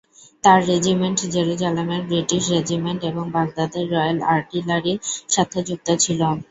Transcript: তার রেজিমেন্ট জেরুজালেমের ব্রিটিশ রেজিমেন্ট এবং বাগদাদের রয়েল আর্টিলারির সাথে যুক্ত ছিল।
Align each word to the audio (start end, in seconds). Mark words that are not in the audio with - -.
তার 0.43 0.59
রেজিমেন্ট 0.69 1.19
জেরুজালেমের 1.33 2.01
ব্রিটিশ 2.09 2.43
রেজিমেন্ট 2.55 3.01
এবং 3.03 3.23
বাগদাদের 3.35 3.85
রয়েল 3.93 4.17
আর্টিলারির 4.33 4.99
সাথে 5.29 5.57
যুক্ত 5.67 5.87
ছিল। 6.03 6.21